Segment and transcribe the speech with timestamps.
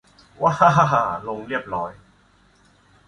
[0.41, 1.91] วะฮะฮะฮ่า ลง เรียบโร้ย